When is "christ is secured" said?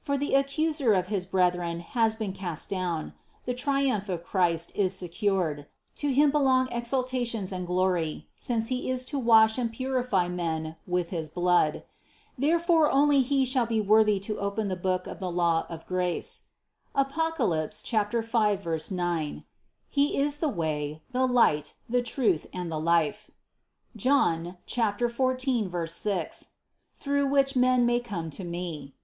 4.22-5.66